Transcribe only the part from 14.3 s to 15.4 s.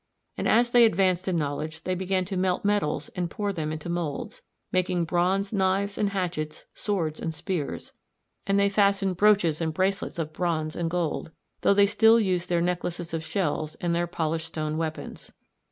stone weapons.